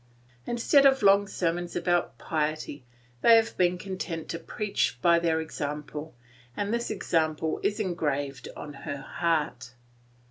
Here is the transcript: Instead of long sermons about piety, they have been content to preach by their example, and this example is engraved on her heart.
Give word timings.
Instead 0.47 0.87
of 0.87 1.03
long 1.03 1.27
sermons 1.27 1.75
about 1.75 2.17
piety, 2.17 2.83
they 3.21 3.35
have 3.35 3.55
been 3.55 3.77
content 3.77 4.27
to 4.29 4.39
preach 4.39 4.97
by 4.99 5.19
their 5.19 5.39
example, 5.39 6.15
and 6.57 6.73
this 6.73 6.89
example 6.89 7.59
is 7.61 7.79
engraved 7.79 8.49
on 8.57 8.73
her 8.73 8.97
heart. 8.97 9.75